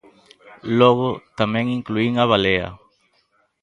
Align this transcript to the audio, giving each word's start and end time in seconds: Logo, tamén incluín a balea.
Logo, 0.79 1.09
tamén 1.39 1.65
incluín 1.77 2.13
a 2.23 2.25
balea. 2.31 2.69